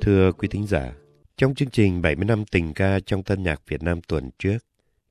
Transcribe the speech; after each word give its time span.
Thưa 0.00 0.32
quý 0.32 0.48
thính 0.48 0.66
giả, 0.66 0.92
trong 1.36 1.54
chương 1.54 1.70
trình 1.70 2.02
70 2.02 2.24
năm 2.24 2.44
tình 2.44 2.74
ca 2.74 3.00
trong 3.06 3.22
tân 3.22 3.42
nhạc 3.42 3.62
Việt 3.68 3.82
Nam 3.82 4.00
tuần 4.08 4.30
trước, 4.38 4.58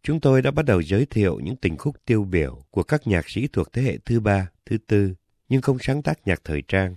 chúng 0.03 0.19
tôi 0.19 0.41
đã 0.41 0.51
bắt 0.51 0.65
đầu 0.65 0.81
giới 0.81 1.05
thiệu 1.05 1.39
những 1.43 1.55
tình 1.55 1.77
khúc 1.77 1.95
tiêu 2.05 2.23
biểu 2.23 2.63
của 2.71 2.83
các 2.83 3.07
nhạc 3.07 3.29
sĩ 3.29 3.47
thuộc 3.47 3.73
thế 3.73 3.81
hệ 3.81 3.97
thứ 4.05 4.19
ba, 4.19 4.49
thứ 4.65 4.77
tư, 4.87 5.13
nhưng 5.49 5.61
không 5.61 5.77
sáng 5.79 6.01
tác 6.01 6.27
nhạc 6.27 6.41
thời 6.43 6.61
trang, 6.67 6.95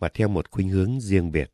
mà 0.00 0.08
theo 0.14 0.28
một 0.28 0.50
khuynh 0.50 0.68
hướng 0.68 1.00
riêng 1.00 1.32
biệt. 1.32 1.53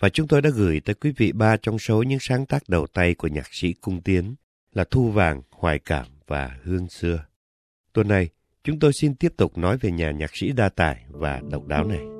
Và 0.00 0.08
chúng 0.08 0.28
tôi 0.28 0.42
đã 0.42 0.50
gửi 0.50 0.80
tới 0.80 0.94
quý 0.94 1.12
vị 1.16 1.32
ba 1.32 1.56
trong 1.62 1.78
số 1.78 2.02
những 2.02 2.18
sáng 2.20 2.46
tác 2.46 2.68
đầu 2.68 2.86
tay 2.86 3.14
của 3.14 3.28
nhạc 3.28 3.54
sĩ 3.54 3.72
cung 3.72 4.00
tiến 4.00 4.34
là 4.72 4.84
Thu 4.90 5.10
Vàng, 5.10 5.42
Hoài 5.50 5.78
Cảm 5.78 6.06
và 6.26 6.58
Hương 6.62 6.88
Xưa. 6.88 7.24
Tuần 7.92 8.08
này, 8.08 8.28
chúng 8.64 8.78
tôi 8.78 8.92
xin 8.92 9.14
tiếp 9.14 9.32
tục 9.36 9.58
nói 9.58 9.78
về 9.78 9.90
nhà 9.90 10.10
nhạc 10.10 10.36
sĩ 10.36 10.52
đa 10.52 10.68
tài 10.68 11.04
và 11.08 11.40
độc 11.50 11.66
đáo 11.66 11.84
này. 11.84 12.17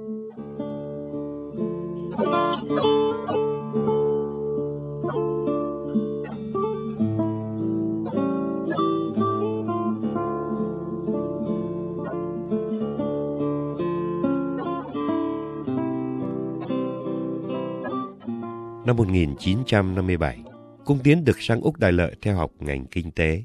1957, 18.99 20.39
Cung 20.85 20.99
Tiến 21.03 21.25
được 21.25 21.43
sang 21.43 21.61
Úc 21.61 21.77
Đại 21.77 21.93
Lợi 21.93 22.15
theo 22.23 22.37
học 22.37 22.53
ngành 22.59 22.87
kinh 22.87 23.11
tế 23.11 23.43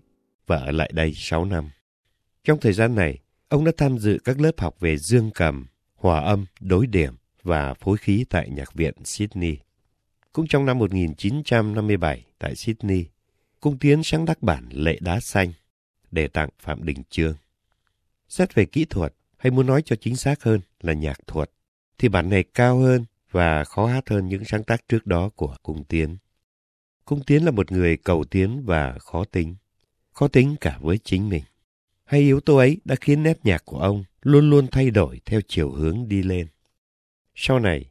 và 0.47 0.58
ở 0.58 0.72
lại 0.72 0.91
đây 0.94 1.14
6 1.16 1.45
năm. 1.45 1.69
Trong 2.44 2.59
thời 2.59 2.73
gian 2.73 2.95
này, 2.95 3.19
ông 3.50 3.66
đã 3.66 3.72
tham 3.77 3.97
dự 3.97 4.17
các 4.23 4.42
lớp 4.42 4.52
học 4.58 4.80
về 4.80 4.97
dương 4.97 5.31
cầm, 5.33 5.67
hòa 5.95 6.19
âm, 6.19 6.45
đối 6.59 6.88
điểm 6.88 7.16
và 7.44 7.73
phối 7.73 7.97
khí 7.97 8.25
tại 8.30 8.50
Nhạc 8.50 8.73
viện 8.73 8.94
Sydney. 9.03 9.58
Cũng 10.31 10.47
trong 10.47 10.66
năm 10.66 10.80
1957 10.80 12.25
tại 12.39 12.55
Sydney, 12.55 13.05
Cung 13.59 13.77
Tiến 13.77 14.03
sáng 14.03 14.25
tác 14.25 14.42
bản 14.42 14.70
Lệ 14.72 14.97
Đá 15.02 15.20
Xanh 15.20 15.53
để 16.11 16.27
tặng 16.27 16.49
Phạm 16.59 16.86
Đình 16.86 17.03
Trương. 17.09 17.36
Xét 18.30 18.55
về 18.55 18.66
kỹ 18.66 18.86
thuật, 18.86 19.14
hay 19.38 19.52
muốn 19.52 19.67
nói 19.67 19.81
cho 19.86 19.95
chính 19.95 20.16
xác 20.16 20.44
hơn 20.44 20.61
là 20.81 20.94
nhạc 20.94 21.27
thuật, 21.27 21.52
thì 21.97 22.09
bản 22.09 22.30
này 22.30 22.44
cao 22.53 22.80
hơn 22.80 23.05
và 23.34 23.64
khó 23.64 23.86
hát 23.86 24.09
hơn 24.09 24.28
những 24.28 24.45
sáng 24.45 24.64
tác 24.64 24.88
trước 24.88 25.08
đó 25.08 25.30
của 25.36 25.56
Cung 25.64 25.84
Tiến. 25.84 26.17
Cung 27.06 27.23
Tiến 27.23 27.45
là 27.45 27.52
một 27.52 27.72
người 27.72 27.98
cầu 27.98 28.23
tiến 28.23 28.64
và 28.66 28.98
khó 29.00 29.26
tính, 29.26 29.56
khó 30.12 30.28
tính 30.28 30.56
cả 30.62 30.78
với 30.81 30.98
chính 31.03 31.30
mình. 31.30 31.44
Hay 32.06 32.20
yếu 32.22 32.39
tố 32.39 32.58
ấy 32.58 32.78
đã 32.86 32.95
khiến 33.02 33.23
nét 33.23 33.39
nhạc 33.44 33.66
của 33.66 33.80
ông 33.80 34.04
luôn 34.22 34.50
luôn 34.50 34.67
thay 34.72 34.89
đổi 34.92 35.22
theo 35.26 35.42
chiều 35.48 35.72
hướng 35.72 36.08
đi 36.08 36.23
lên. 36.23 36.48
Sau 37.36 37.59
này, 37.59 37.86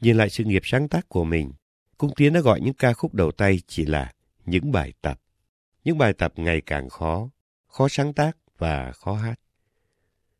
nhìn 0.00 0.16
lại 0.16 0.30
sự 0.30 0.44
nghiệp 0.44 0.62
sáng 0.64 0.88
tác 0.88 1.08
của 1.08 1.24
mình, 1.24 1.52
Cung 1.98 2.14
Tiến 2.16 2.32
đã 2.32 2.40
gọi 2.40 2.60
những 2.60 2.74
ca 2.74 2.92
khúc 2.92 3.14
đầu 3.14 3.32
tay 3.32 3.60
chỉ 3.66 3.84
là 3.86 4.12
những 4.46 4.72
bài 4.72 4.92
tập. 5.02 5.20
Những 5.84 5.98
bài 5.98 6.12
tập 6.12 6.32
ngày 6.36 6.60
càng 6.60 6.88
khó, 6.88 7.28
khó 7.66 7.88
sáng 7.88 8.12
tác 8.12 8.36
và 8.58 8.92
khó 8.92 9.14
hát. 9.14 9.40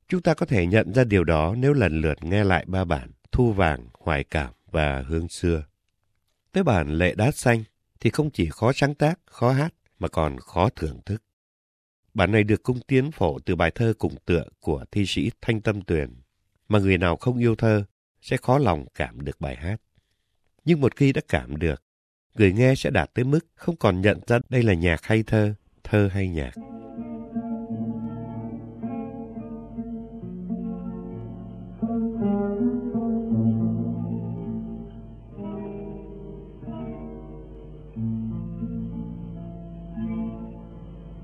Chúng 0.09 0.23
ta 0.23 0.35
có 0.35 0.47
thể 0.47 0.67
nhận 0.67 0.95
ra 0.95 1.05
điều 1.05 1.25
đó 1.25 1.55
nếu 1.59 1.73
lần 1.73 2.01
lượt 2.01 2.25
nghe 2.25 2.45
lại 2.45 2.65
ba 2.69 2.85
bản 2.85 3.11
Thu 3.35 3.53
Vàng, 3.53 3.89
Hoài 3.99 4.25
Cảm 4.25 4.53
và 4.71 5.05
Hương 5.09 5.29
Xưa. 5.29 5.65
Tới 6.53 6.65
bản 6.65 6.89
Lệ 6.89 7.15
Đá 7.15 7.31
Xanh 7.31 7.65
thì 8.01 8.11
không 8.11 8.31
chỉ 8.31 8.49
khó 8.51 8.73
sáng 8.73 8.95
tác, 8.95 9.19
khó 9.27 9.53
hát 9.53 9.75
mà 9.99 10.09
còn 10.09 10.39
khó 10.39 10.69
thưởng 10.69 11.01
thức. 11.07 11.23
Bản 12.15 12.33
này 12.33 12.45
được 12.45 12.63
cung 12.63 12.81
tiến 12.81 13.11
phổ 13.11 13.39
từ 13.39 13.57
bài 13.57 13.71
thơ 13.75 13.95
cùng 13.99 14.15
tựa 14.25 14.45
của 14.61 14.85
thi 14.91 15.07
sĩ 15.07 15.31
Thanh 15.43 15.61
Tâm 15.61 15.83
Tuyền, 15.83 16.21
mà 16.69 16.79
người 16.79 16.99
nào 16.99 17.17
không 17.17 17.39
yêu 17.39 17.55
thơ 17.55 17.85
sẽ 18.21 18.37
khó 18.37 18.59
lòng 18.59 18.87
cảm 18.95 19.25
được 19.25 19.41
bài 19.41 19.57
hát. 19.57 19.77
Nhưng 20.65 20.81
một 20.81 20.97
khi 20.97 21.13
đã 21.13 21.21
cảm 21.29 21.57
được, 21.57 21.83
người 22.35 22.53
nghe 22.53 22.75
sẽ 22.75 22.91
đạt 22.91 23.15
tới 23.15 23.25
mức 23.25 23.47
không 23.55 23.77
còn 23.77 24.01
nhận 24.01 24.21
ra 24.27 24.39
đây 24.49 24.63
là 24.63 24.75
nhạc 24.75 25.05
hay 25.05 25.23
thơ, 25.23 25.55
thơ 25.85 26.09
hay 26.13 26.29
nhạc. 26.29 26.53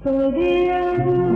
Tôi 0.05 1.30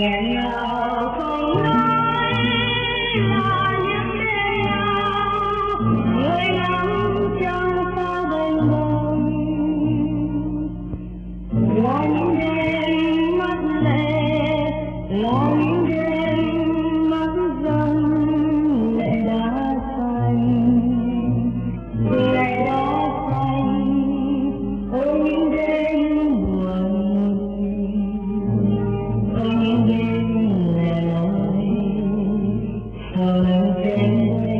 Yeah. 0.00 0.39
Sao 33.44 33.74
lần 33.80 34.59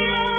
you. 0.00 0.29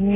Quý 0.00 0.06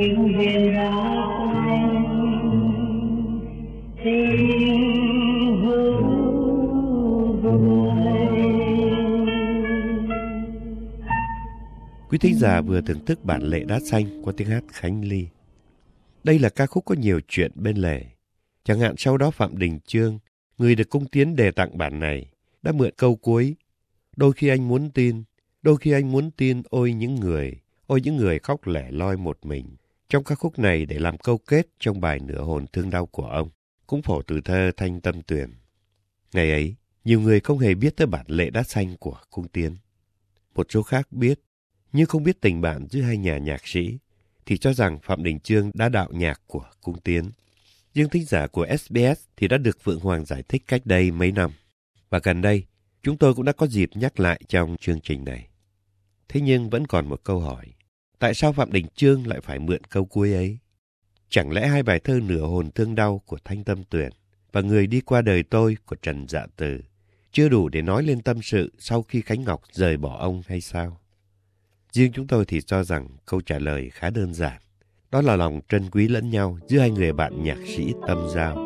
thính 12.21 12.35
giả 12.35 12.61
vừa 12.61 12.81
thưởng 12.81 13.05
thức 13.07 13.25
bản 13.25 13.43
lệ 13.43 13.65
đá 13.65 13.81
xanh 13.91 14.23
qua 14.23 14.33
tiếng 14.37 14.49
hát 14.49 14.65
Khánh 14.69 15.05
Ly. 15.05 15.27
Đây 16.25 16.39
là 16.39 16.49
ca 16.49 16.67
khúc 16.67 16.85
có 16.85 16.95
nhiều 16.95 17.21
chuyện 17.29 17.53
bên 17.55 17.77
lề. 17.77 18.05
Chẳng 18.65 18.81
hạn 18.81 18.95
sau 18.99 19.19
đó 19.19 19.31
Phạm 19.31 19.59
Đình 19.59 19.79
Chương, 19.87 20.19
người 20.59 20.75
được 20.75 20.91
cung 20.91 21.07
tiến 21.07 21.37
đề 21.37 21.51
tặng 21.51 21.79
bản 21.79 22.01
này, 22.01 22.31
đã 22.63 22.73
mượn 22.73 22.91
câu 22.97 23.17
cuối. 23.17 23.57
Đôi 24.17 24.33
khi 24.33 24.49
anh 24.49 24.69
muốn 24.69 24.91
tin, 24.91 25.23
đôi 25.63 25.77
khi 25.77 25.93
anh 25.93 26.13
muốn 26.13 26.31
tin 26.31 26.63
ôi 26.71 26.93
những 26.93 27.15
người 27.15 27.64
ôi 27.87 28.01
những 28.01 28.17
người 28.17 28.39
khóc 28.39 28.67
lẻ 28.67 28.91
loi 28.91 29.17
một 29.17 29.39
mình. 29.43 29.77
Trong 30.09 30.25
các 30.25 30.39
khúc 30.39 30.59
này 30.59 30.87
để 30.87 30.99
làm 30.99 31.19
câu 31.19 31.39
kết 31.39 31.67
trong 31.79 32.01
bài 32.01 32.19
nửa 32.21 32.43
hồn 32.43 32.67
thương 32.73 32.91
đau 32.91 33.07
của 33.07 33.27
ông, 33.27 33.51
cũng 33.87 34.03
phổ 34.03 34.23
từ 34.23 34.41
thơ 34.41 34.71
Thanh 34.77 35.01
Tâm 35.01 35.23
Tuyền. 35.23 35.51
Ngày 36.33 36.51
ấy, 36.51 36.75
nhiều 37.05 37.21
người 37.21 37.41
không 37.41 37.59
hề 37.59 37.75
biết 37.75 37.97
tới 37.97 38.07
bản 38.07 38.27
lệ 38.29 38.51
đá 38.51 38.63
xanh 38.63 38.97
của 38.97 39.19
cung 39.31 39.49
tiến. 39.49 39.77
Một 40.55 40.67
số 40.71 40.83
khác 40.83 41.13
biết, 41.13 41.41
nhưng 41.93 42.07
không 42.07 42.23
biết 42.23 42.41
tình 42.41 42.61
bạn 42.61 42.87
giữa 42.91 43.01
hai 43.01 43.17
nhà 43.17 43.39
nhạc 43.39 43.69
sĩ, 43.69 43.99
thì 44.47 44.59
cho 44.59 44.73
rằng 44.73 44.99
Phạm 45.03 45.23
Đình 45.23 45.41
Trương 45.41 45.71
đã 45.75 45.89
đạo 45.89 46.09
nhạc 46.13 46.41
của 46.47 46.65
cung 46.81 47.01
tiến. 47.01 47.31
Nhưng 47.95 48.09
thính 48.09 48.25
giả 48.25 48.47
của 48.47 48.67
SBS 48.79 49.25
thì 49.37 49.49
đã 49.49 49.59
được 49.59 49.79
Phượng 49.83 50.01
Hoàng 50.01 50.25
giải 50.25 50.43
thích 50.49 50.63
cách 50.67 50.83
đây 50.85 51.11
mấy 51.11 51.33
năm. 51.33 51.51
Và 52.11 52.21
gần 52.23 52.43
đây, 52.43 52.65
chúng 53.03 53.17
tôi 53.17 53.35
cũng 53.35 53.45
đã 53.45 53.53
có 53.53 53.67
dịp 53.67 53.91
nhắc 53.95 54.21
lại 54.21 54.41
trong 54.49 54.77
chương 54.81 55.01
trình 55.01 55.25
này. 55.25 55.49
Thế 56.29 56.41
nhưng 56.41 56.71
vẫn 56.71 56.87
còn 56.87 57.07
một 57.07 57.21
câu 57.25 57.41
hỏi. 57.41 57.67
Tại 58.19 58.35
sao 58.35 58.53
Phạm 58.53 58.73
Đình 58.73 58.87
Trương 58.95 59.27
lại 59.27 59.41
phải 59.41 59.59
mượn 59.59 59.85
câu 59.85 60.05
cuối 60.05 60.33
ấy? 60.33 60.59
Chẳng 61.29 61.53
lẽ 61.53 61.69
hai 61.69 61.83
bài 61.83 62.01
thơ 62.01 62.21
nửa 62.27 62.47
hồn 62.47 62.71
thương 62.71 62.95
đau 62.95 63.23
của 63.27 63.39
Thanh 63.45 63.65
Tâm 63.65 63.85
Tuyền 63.85 64.13
và 64.53 64.61
Người 64.61 64.87
đi 64.87 65.01
qua 65.01 65.23
đời 65.23 65.43
tôi 65.43 65.77
của 65.87 65.97
Trần 65.97 66.29
Dạ 66.29 66.47
Từ 66.57 66.81
chưa 67.35 67.49
đủ 67.49 67.69
để 67.69 67.83
nói 67.83 68.03
lên 68.03 68.23
tâm 68.23 68.43
sự 68.43 68.73
sau 68.79 69.03
khi 69.03 69.21
Khánh 69.21 69.45
Ngọc 69.45 69.63
rời 69.73 69.97
bỏ 69.97 70.19
ông 70.19 70.43
hay 70.47 70.61
sao? 70.61 71.01
Riêng 71.93 72.13
chúng 72.13 72.27
tôi 72.27 72.45
thì 72.45 72.61
cho 72.61 72.85
rằng 72.85 73.09
câu 73.27 73.41
trả 73.41 73.59
lời 73.59 73.91
khá 73.91 74.11
đơn 74.11 74.35
giản. 74.35 74.61
Đó 75.11 75.21
là 75.21 75.37
lòng 75.37 75.61
trân 75.69 75.91
quý 75.91 76.09
lẫn 76.09 76.31
nhau 76.31 76.59
giữa 76.69 76.79
hai 76.79 76.91
người 76.91 77.13
bạn 77.13 77.45
nhạc 77.45 77.59
sĩ 77.67 77.93
tâm 78.07 78.19
giao. 78.35 78.64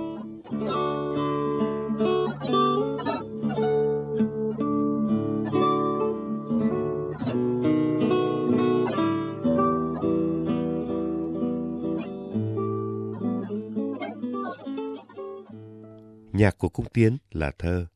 Nhạc 16.38 16.58
của 16.58 16.68
Cung 16.68 16.86
Tiến 16.92 17.16
là 17.30 17.52
thơ. 17.58 17.86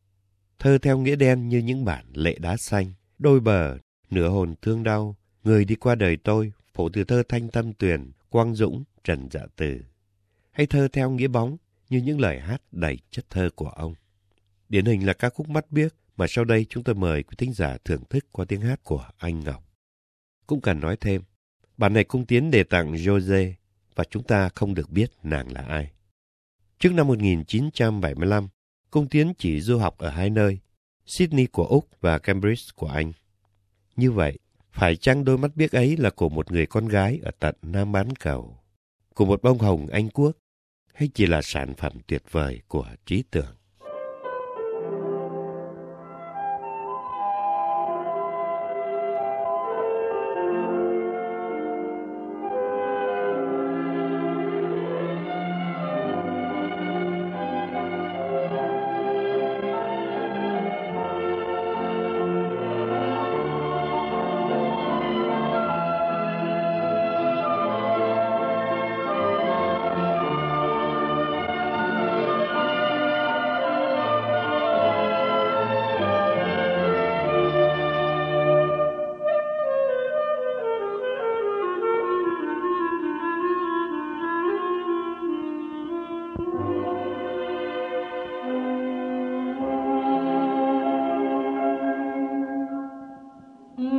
Thơ 0.58 0.78
theo 0.78 0.98
nghĩa 0.98 1.16
đen 1.16 1.48
như 1.48 1.58
những 1.58 1.84
bản 1.84 2.04
lệ 2.12 2.38
đá 2.38 2.56
xanh, 2.56 2.92
đôi 3.18 3.40
bờ, 3.40 3.78
nửa 4.10 4.28
hồn 4.28 4.54
thương 4.62 4.82
đau, 4.82 5.16
người 5.44 5.64
đi 5.64 5.74
qua 5.74 5.94
đời 5.94 6.16
tôi, 6.16 6.52
phổ 6.74 6.88
từ 6.88 7.04
thơ 7.04 7.22
Thanh 7.28 7.48
Tâm 7.48 7.72
Tuyền, 7.72 8.12
Quang 8.28 8.54
Dũng, 8.54 8.84
Trần 9.04 9.28
Dạ 9.30 9.40
Từ. 9.56 9.80
Hay 10.50 10.66
thơ 10.66 10.88
theo 10.92 11.10
nghĩa 11.10 11.28
bóng 11.28 11.56
như 11.90 11.98
những 11.98 12.20
lời 12.20 12.40
hát 12.40 12.62
đầy 12.72 12.98
chất 13.10 13.30
thơ 13.30 13.50
của 13.54 13.68
ông. 13.68 13.94
Điển 14.68 14.84
hình 14.84 15.06
là 15.06 15.12
ca 15.12 15.28
khúc 15.28 15.48
Mắt 15.48 15.70
Biếc 15.70 15.94
mà 16.16 16.26
sau 16.28 16.44
đây 16.44 16.66
chúng 16.68 16.84
tôi 16.84 16.94
mời 16.94 17.22
quý 17.22 17.34
thính 17.38 17.52
giả 17.52 17.76
thưởng 17.84 18.04
thức 18.10 18.26
qua 18.32 18.44
tiếng 18.44 18.60
hát 18.60 18.80
của 18.84 19.04
anh 19.18 19.40
Ngọc. 19.40 19.64
Cũng 20.46 20.60
cần 20.60 20.80
nói 20.80 20.96
thêm, 21.00 21.22
bản 21.76 21.92
này 21.92 22.04
cung 22.04 22.26
tiến 22.26 22.50
đề 22.50 22.62
tặng 22.62 22.92
Jose 22.92 23.52
và 23.94 24.04
chúng 24.10 24.22
ta 24.22 24.48
không 24.54 24.74
được 24.74 24.90
biết 24.90 25.10
nàng 25.22 25.52
là 25.52 25.60
ai. 25.62 25.92
Trước 26.82 26.92
năm 26.92 27.08
1975, 27.08 28.48
công 28.90 29.08
Tiến 29.08 29.32
chỉ 29.38 29.60
du 29.60 29.78
học 29.78 29.98
ở 29.98 30.10
hai 30.10 30.30
nơi, 30.30 30.58
Sydney 31.06 31.46
của 31.46 31.64
Úc 31.64 31.88
và 32.00 32.18
Cambridge 32.18 32.62
của 32.76 32.86
Anh. 32.86 33.12
Như 33.96 34.12
vậy, 34.12 34.38
phải 34.72 34.96
chăng 34.96 35.24
đôi 35.24 35.38
mắt 35.38 35.50
biếc 35.56 35.72
ấy 35.72 35.96
là 35.96 36.10
của 36.10 36.28
một 36.28 36.52
người 36.52 36.66
con 36.66 36.88
gái 36.88 37.20
ở 37.22 37.30
tận 37.38 37.54
Nam 37.62 37.92
bán 37.92 38.16
cầu, 38.16 38.58
của 39.14 39.24
một 39.24 39.42
bông 39.42 39.58
hồng 39.58 39.86
Anh 39.86 40.08
Quốc, 40.08 40.36
hay 40.94 41.08
chỉ 41.14 41.26
là 41.26 41.42
sản 41.42 41.74
phẩm 41.74 41.92
tuyệt 42.06 42.22
vời 42.30 42.60
của 42.68 42.86
trí 43.06 43.22
tưởng? 43.30 43.56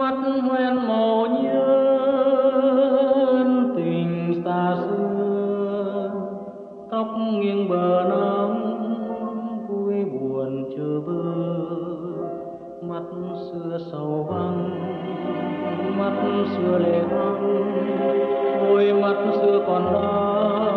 Mắt 0.04 0.16
hoen 0.48 0.76
màu 0.88 1.28
nhớ 1.28 1.66
tình 3.76 4.42
xa 4.46 4.76
xưa. 4.82 6.12
Tóc 6.92 7.08
nghiêng 7.32 7.70
bờ 7.70 8.04
nắng 8.10 8.78
vui 9.68 10.06
buồn 10.06 10.66
chờ 10.78 11.02
bơ. 11.08 11.24
Mắt 12.82 13.04
xưa 13.52 13.78
sầu 13.92 14.28
vắng, 14.30 14.70
mắt 15.98 16.14
xưa 16.56 16.78
lệ 16.78 17.02
vắng, 17.02 17.72
đôi 18.60 18.94
mắt 18.94 19.16
xưa 19.42 19.64
còn 19.68 19.94
đó 19.94 20.73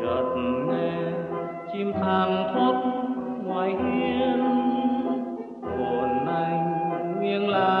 chợt 0.00 0.24
nghe 0.66 0.92
chim 1.72 1.92
thang 1.92 2.50
thoát 2.52 2.74
ngoài 3.44 3.70
hiên. 3.70 4.40
Buồn 5.62 6.26
anh 6.26 7.20
nghiêng 7.20 7.48
lại 7.48 7.79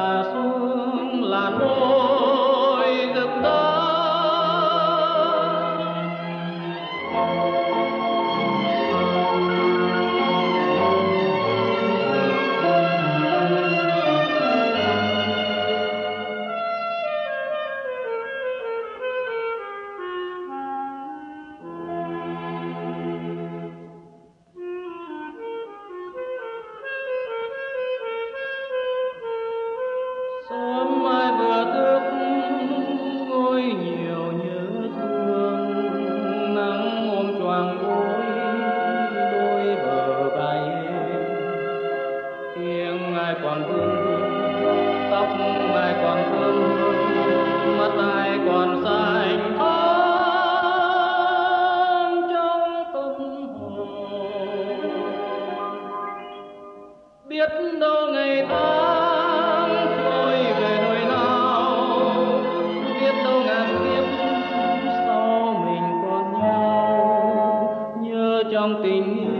trong 68.60 68.80
tình 68.82 69.39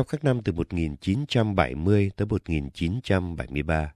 Trong 0.00 0.06
các 0.06 0.24
năm 0.24 0.42
từ 0.42 0.52
1970 0.52 2.10
tới 2.16 2.26
1973, 2.26 3.94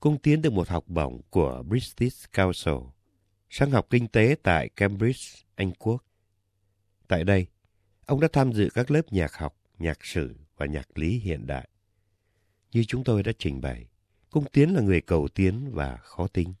Cung 0.00 0.18
Tiến 0.18 0.42
được 0.42 0.52
một 0.52 0.68
học 0.68 0.84
bổng 0.88 1.20
của 1.30 1.62
British 1.62 2.32
Council 2.32 2.74
sang 3.48 3.70
học 3.70 3.86
kinh 3.90 4.08
tế 4.08 4.36
tại 4.42 4.68
Cambridge, 4.68 5.24
Anh 5.54 5.72
Quốc. 5.72 6.04
Tại 7.08 7.24
đây, 7.24 7.46
ông 8.06 8.20
đã 8.20 8.28
tham 8.32 8.52
dự 8.52 8.68
các 8.74 8.90
lớp 8.90 9.12
nhạc 9.12 9.34
học, 9.34 9.56
nhạc 9.78 10.04
sử 10.04 10.34
và 10.56 10.66
nhạc 10.66 10.98
lý 10.98 11.18
hiện 11.18 11.46
đại. 11.46 11.68
Như 12.72 12.84
chúng 12.84 13.04
tôi 13.04 13.22
đã 13.22 13.32
trình 13.38 13.60
bày, 13.60 13.86
Cung 14.30 14.44
Tiến 14.52 14.74
là 14.74 14.80
người 14.80 15.00
cầu 15.00 15.28
tiến 15.34 15.70
và 15.72 15.96
khó 15.96 16.26
tính. 16.26 16.54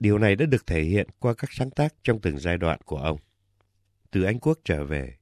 Điều 0.00 0.18
này 0.18 0.36
đã 0.36 0.46
được 0.46 0.66
thể 0.66 0.82
hiện 0.82 1.06
qua 1.18 1.34
các 1.34 1.50
sáng 1.52 1.70
tác 1.70 1.94
trong 2.02 2.20
từng 2.20 2.38
giai 2.38 2.58
đoạn 2.58 2.80
của 2.84 2.98
ông. 2.98 3.18
Từ 4.10 4.22
Anh 4.22 4.38
Quốc 4.38 4.58
trở 4.64 4.84
về, 4.84 5.16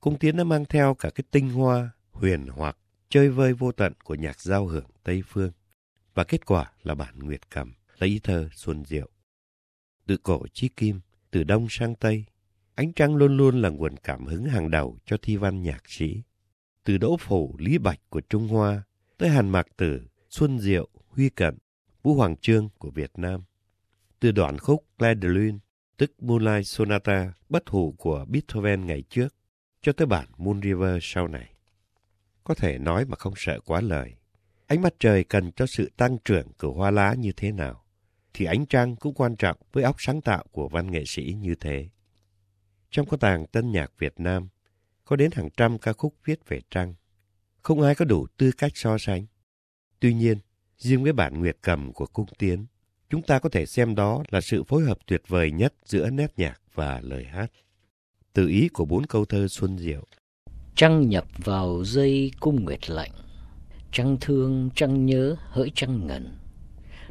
Cung 0.00 0.18
Tiến 0.18 0.36
đã 0.36 0.44
mang 0.44 0.64
theo 0.64 0.94
cả 0.94 1.10
cái 1.10 1.24
tinh 1.30 1.50
hoa, 1.50 1.90
huyền 2.18 2.46
hoặc, 2.46 2.76
chơi 3.08 3.28
vơi 3.28 3.54
vô 3.54 3.72
tận 3.72 3.92
của 4.04 4.14
nhạc 4.14 4.40
giao 4.40 4.66
hưởng 4.66 4.86
Tây 5.02 5.22
Phương. 5.28 5.52
Và 6.14 6.24
kết 6.24 6.46
quả 6.46 6.72
là 6.82 6.94
bản 6.94 7.18
Nguyệt 7.18 7.50
Cầm, 7.50 7.72
lấy 7.98 8.20
thơ 8.22 8.48
Xuân 8.52 8.84
Diệu. 8.84 9.08
Từ 10.06 10.16
cổ 10.16 10.46
chí 10.52 10.68
kim, 10.68 11.00
từ 11.30 11.44
đông 11.44 11.66
sang 11.70 11.94
tây, 11.94 12.24
ánh 12.74 12.92
trăng 12.92 13.16
luôn 13.16 13.36
luôn 13.36 13.62
là 13.62 13.68
nguồn 13.68 13.96
cảm 13.96 14.26
hứng 14.26 14.44
hàng 14.44 14.70
đầu 14.70 14.98
cho 15.06 15.16
thi 15.22 15.36
văn 15.36 15.62
nhạc 15.62 15.82
sĩ. 15.86 16.22
Từ 16.84 16.98
đỗ 16.98 17.16
phủ 17.16 17.56
Lý 17.58 17.78
Bạch 17.78 18.00
của 18.08 18.20
Trung 18.20 18.48
Hoa 18.48 18.82
tới 19.18 19.28
Hàn 19.28 19.48
Mạc 19.48 19.66
Tử, 19.76 20.00
Xuân 20.30 20.60
Diệu, 20.60 20.88
Huy 21.08 21.28
Cận, 21.28 21.58
Vũ 22.02 22.14
Hoàng 22.14 22.36
Trương 22.36 22.68
của 22.78 22.90
Việt 22.90 23.10
Nam. 23.16 23.42
Từ 24.20 24.32
đoạn 24.32 24.58
khúc 24.58 24.84
Clair 24.98 25.18
tức 25.96 26.22
Moonlight 26.22 26.66
Sonata, 26.66 27.32
bất 27.48 27.68
hủ 27.68 27.94
của 27.98 28.24
Beethoven 28.28 28.86
ngày 28.86 29.02
trước, 29.02 29.34
cho 29.82 29.92
tới 29.92 30.06
bản 30.06 30.28
Moon 30.36 30.60
River 30.62 30.98
sau 31.02 31.28
này. 31.28 31.57
Có 32.48 32.54
thể 32.54 32.78
nói 32.78 33.04
mà 33.04 33.16
không 33.16 33.34
sợ 33.36 33.60
quá 33.60 33.80
lời. 33.80 34.14
Ánh 34.66 34.82
mặt 34.82 34.94
trời 34.98 35.24
cần 35.24 35.52
cho 35.52 35.66
sự 35.66 35.90
tăng 35.96 36.18
trưởng 36.24 36.52
của 36.58 36.72
hoa 36.72 36.90
lá 36.90 37.14
như 37.14 37.32
thế 37.32 37.52
nào, 37.52 37.84
thì 38.34 38.44
ánh 38.44 38.66
trăng 38.66 38.96
cũng 38.96 39.14
quan 39.14 39.36
trọng 39.36 39.56
với 39.72 39.84
óc 39.84 39.96
sáng 39.98 40.20
tạo 40.20 40.44
của 40.52 40.68
văn 40.68 40.90
nghệ 40.90 41.04
sĩ 41.06 41.36
như 41.40 41.54
thế. 41.54 41.88
Trong 42.90 43.06
kho 43.06 43.16
tàng 43.16 43.46
tân 43.46 43.72
nhạc 43.72 43.92
Việt 43.98 44.14
Nam, 44.20 44.48
có 45.04 45.16
đến 45.16 45.30
hàng 45.34 45.48
trăm 45.56 45.78
ca 45.78 45.92
khúc 45.92 46.14
viết 46.24 46.48
về 46.48 46.60
trăng. 46.70 46.94
Không 47.62 47.82
ai 47.82 47.94
có 47.94 48.04
đủ 48.04 48.26
tư 48.36 48.50
cách 48.58 48.72
so 48.74 48.98
sánh. 48.98 49.26
Tuy 50.00 50.14
nhiên, 50.14 50.38
riêng 50.78 51.02
với 51.02 51.12
bản 51.12 51.40
Nguyệt 51.40 51.56
Cầm 51.62 51.92
của 51.92 52.06
Cung 52.06 52.26
Tiến, 52.38 52.66
chúng 53.10 53.22
ta 53.22 53.38
có 53.38 53.48
thể 53.48 53.66
xem 53.66 53.94
đó 53.94 54.22
là 54.28 54.40
sự 54.40 54.62
phối 54.64 54.84
hợp 54.84 54.98
tuyệt 55.06 55.22
vời 55.26 55.50
nhất 55.50 55.74
giữa 55.84 56.10
nét 56.10 56.32
nhạc 56.36 56.60
và 56.74 57.00
lời 57.00 57.24
hát. 57.24 57.50
Từ 58.32 58.48
ý 58.48 58.68
của 58.68 58.84
bốn 58.84 59.06
câu 59.06 59.24
thơ 59.24 59.48
Xuân 59.48 59.78
Diệu, 59.78 60.06
Trăng 60.78 61.08
nhập 61.08 61.24
vào 61.38 61.84
dây 61.84 62.32
cung 62.40 62.64
nguyệt 62.64 62.90
lạnh, 62.90 63.10
trăng 63.92 64.16
thương 64.20 64.70
trăng 64.74 65.06
nhớ 65.06 65.36
hỡi 65.50 65.72
trăng 65.74 66.06
ngần. 66.06 66.38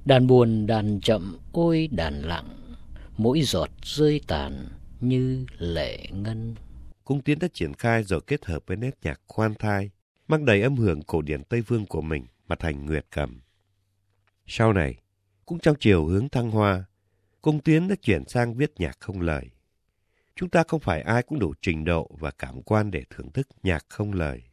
Đàn 0.06 0.28
buồn 0.28 0.68
đàn 0.68 1.00
chậm 1.02 1.38
ôi 1.52 1.90
đàn 1.92 2.22
lặng, 2.22 2.76
mỗi 3.18 3.42
giọt 3.42 3.70
rơi 3.84 4.22
tàn 4.28 4.68
như 5.00 5.46
lệ 5.58 6.08
ngân. 6.12 6.56
Cung 7.06 7.22
Tiến 7.22 7.40
đã 7.40 7.48
triển 7.54 7.74
khai 7.74 8.04
rồi 8.04 8.22
kết 8.28 8.46
hợp 8.46 8.64
với 8.68 8.78
nét 8.78 8.98
nhạc 9.02 9.22
khoan 9.28 9.54
thai, 9.56 9.90
mang 10.28 10.46
đầy 10.46 10.62
âm 10.62 10.76
hưởng 10.76 11.02
cổ 11.02 11.22
điển 11.22 11.44
Tây 11.44 11.62
Phương 11.62 11.86
của 11.86 12.02
mình 12.02 12.26
mà 12.48 12.56
thành 12.56 12.86
Nguyệt 12.86 13.06
Cầm. 13.12 13.42
Sau 14.46 14.74
này, 14.74 14.96
cũng 15.46 15.60
trong 15.60 15.76
chiều 15.80 16.06
hướng 16.06 16.30
thăng 16.30 16.52
hoa, 16.52 16.86
Cung 17.42 17.60
Tiến 17.60 17.88
đã 17.88 17.96
chuyển 18.02 18.28
sang 18.28 18.54
viết 18.54 18.72
nhạc 18.78 19.00
không 19.00 19.22
lời. 19.22 19.50
Chúng 20.38 20.50
ta 20.50 20.64
không 20.68 20.80
phải 20.80 21.02
ai 21.02 21.24
cũng 21.24 21.40
đủ 21.40 21.54
trình 21.62 21.86
độ 21.86 22.12
và 22.20 22.32
cảm 22.32 22.62
quan 22.62 22.92
để 22.92 23.04
thưởng 23.10 23.32
thức 23.32 23.48
nhạc 23.64 23.86
không 23.90 24.14
lời. 24.14 24.44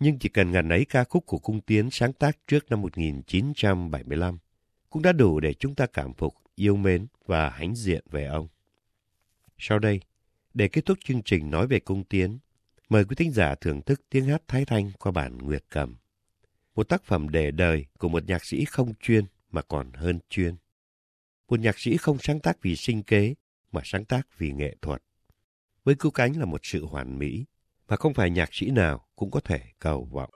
Nhưng 0.00 0.18
chỉ 0.18 0.28
cần 0.28 0.50
ngần 0.50 0.68
ấy 0.68 0.84
ca 0.84 1.04
khúc 1.04 1.26
của 1.26 1.38
Cung 1.38 1.60
Tiến 1.60 1.88
sáng 1.90 2.12
tác 2.12 2.38
trước 2.46 2.70
năm 2.70 2.82
1975 2.82 4.38
cũng 4.90 5.02
đã 5.02 5.12
đủ 5.12 5.40
để 5.40 5.54
chúng 5.54 5.74
ta 5.74 5.86
cảm 5.86 6.14
phục, 6.14 6.34
yêu 6.54 6.76
mến 6.76 7.06
và 7.26 7.50
hãnh 7.50 7.74
diện 7.74 8.04
về 8.10 8.24
ông. 8.24 8.48
Sau 9.58 9.78
đây, 9.78 10.00
để 10.54 10.68
kết 10.68 10.84
thúc 10.84 10.98
chương 11.04 11.22
trình 11.22 11.50
nói 11.50 11.66
về 11.66 11.80
Cung 11.80 12.04
Tiến, 12.04 12.38
mời 12.88 13.04
quý 13.04 13.16
thính 13.16 13.32
giả 13.32 13.54
thưởng 13.54 13.82
thức 13.82 14.00
tiếng 14.10 14.24
hát 14.24 14.42
Thái 14.48 14.64
Thanh 14.64 14.92
qua 14.98 15.12
bản 15.12 15.38
Nguyệt 15.38 15.64
Cầm. 15.68 15.96
Một 16.74 16.88
tác 16.88 17.04
phẩm 17.04 17.28
để 17.28 17.50
đời 17.50 17.86
của 17.98 18.08
một 18.08 18.24
nhạc 18.26 18.44
sĩ 18.44 18.64
không 18.64 18.94
chuyên 19.00 19.24
mà 19.50 19.62
còn 19.62 19.92
hơn 19.92 20.18
chuyên. 20.28 20.56
Một 21.48 21.60
nhạc 21.60 21.78
sĩ 21.78 21.96
không 21.96 22.18
sáng 22.20 22.40
tác 22.40 22.62
vì 22.62 22.76
sinh 22.76 23.02
kế 23.02 23.34
mà 23.72 23.80
sáng 23.84 24.04
tác 24.04 24.38
vì 24.38 24.52
nghệ 24.52 24.76
thuật. 24.82 25.02
Với 25.86 25.94
cứu 25.94 26.12
cánh 26.12 26.38
là 26.38 26.44
một 26.44 26.60
sự 26.62 26.86
hoàn 26.86 27.18
mỹ 27.18 27.44
mà 27.88 27.96
không 27.96 28.14
phải 28.14 28.30
nhạc 28.30 28.48
sĩ 28.52 28.70
nào 28.70 29.06
cũng 29.16 29.30
có 29.30 29.40
thể 29.40 29.60
cầu 29.78 30.08
vọng. 30.12 30.30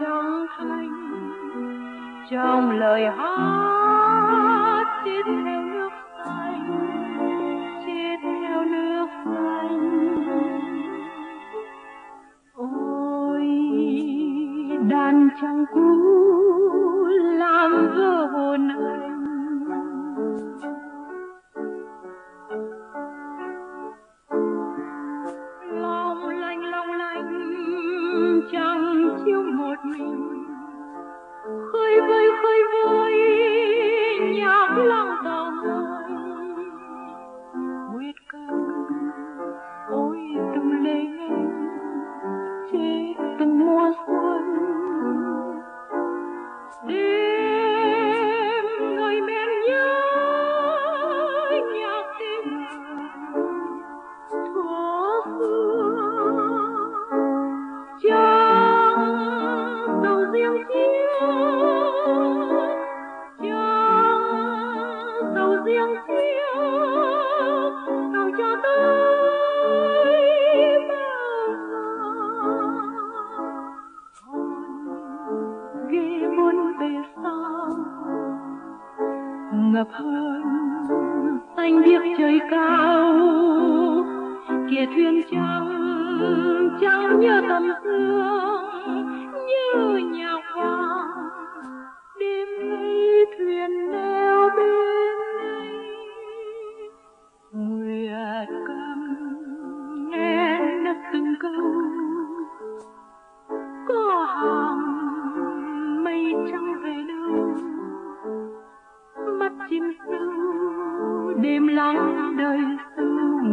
Trong 0.00 0.46
thanh, 0.58 0.88
trong 2.30 2.70
lời 2.70 3.06
hát 3.16 4.84
chết 5.04 5.22
theo 5.26 5.62
nước 5.62 5.90
xanh 6.24 6.70
chết 7.86 8.16
theo 8.22 8.64
nước 8.64 9.06
xanh 9.24 9.80
ôi, 12.54 13.48
đàn 14.88 15.28
trăng 15.42 15.64
cũ 15.74 16.06
làm 17.38 17.88
vỡ 17.96 18.26
hồn 18.32 18.68
anh 18.68 19.05
nguyệt 37.96 38.14
cầm 38.28 38.65
về 76.88 77.02
sao 77.22 77.68
ngập 79.52 79.88
hơn 79.92 80.42
xanh 81.56 81.82
biếc 81.84 82.02
trời 82.18 82.40
cao 82.50 83.14
kia 84.70 84.86
thuyền 84.94 85.22
trắng 85.30 85.68
trắng 86.80 87.20
như 87.20 87.40
tầm 87.48 87.70
sương 87.84 89.06
như 89.46 89.96
nhau. 89.96 90.35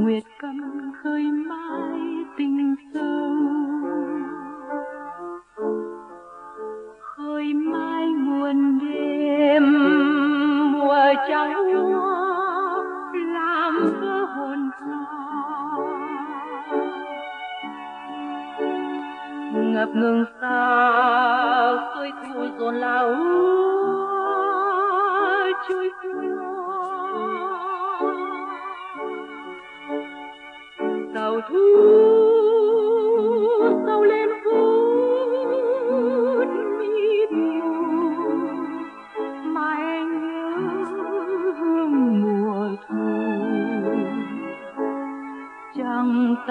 Nguyệt 0.03 0.23
cầm 0.39 0.57
khơi 1.03 1.23
mãi. 1.31 1.72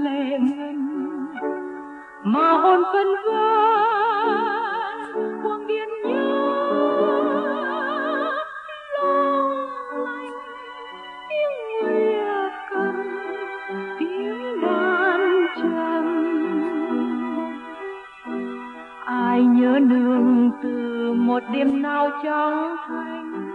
lệ 0.03 0.39
ngân 0.39 1.25
mà 2.23 2.57
hồn 2.57 2.83
phân 2.93 3.07
vân 3.25 3.70
một 21.31 21.43
đêm 21.51 21.81
nào 21.81 22.09
trong 22.23 22.75
thanh, 22.87 23.51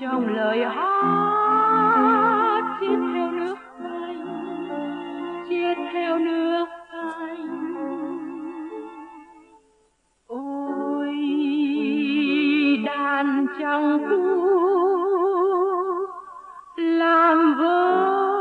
trong 0.00 0.26
lời 0.28 0.64
hát 0.64 1.80
chiết 2.80 2.98
theo 3.14 3.30
nước 3.30 3.56
anh, 3.84 4.68
chiết 5.48 5.76
theo 5.92 6.18
nước 6.18 6.66
anh. 6.90 7.74
Ôi, 10.26 11.16
đàn 12.86 13.46
trăng 13.60 13.98
cu 14.10 14.16
làm 16.76 17.54
vơi 17.58 18.33